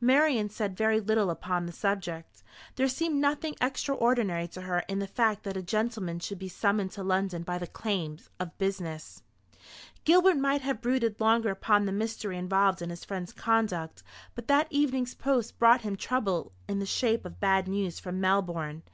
[0.00, 2.44] Marian said very little upon the subject.
[2.76, 6.92] There seemed nothing extraordinary to her in the fact that a gentleman should be summoned
[6.92, 9.24] to London by the claims of business.
[10.04, 14.04] Gilbert might have brooded longer upon the mystery involved in his friend's conduct,
[14.36, 18.84] but that evening's post brought him trouble in the shape of bad news from Melbourne.